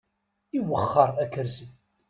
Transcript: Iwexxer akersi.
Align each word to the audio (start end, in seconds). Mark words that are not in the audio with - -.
Iwexxer 0.57 1.09
akersi. 1.23 1.65